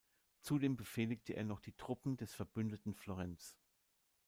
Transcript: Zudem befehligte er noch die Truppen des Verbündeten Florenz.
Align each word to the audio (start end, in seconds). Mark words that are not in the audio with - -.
Zudem 0.41 0.77
befehligte 0.77 1.33
er 1.33 1.43
noch 1.43 1.59
die 1.61 1.73
Truppen 1.77 2.17
des 2.17 2.33
Verbündeten 2.33 2.95
Florenz. 2.95 3.55